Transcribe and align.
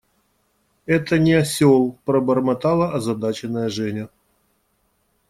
–Это 0.87 1.19
не 1.19 1.33
осел,– 1.33 1.95
пробормотала 2.05 2.91
озадаченная 2.95 3.69
Женя. 3.69 4.09